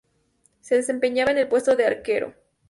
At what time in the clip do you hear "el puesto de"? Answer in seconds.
1.37-1.85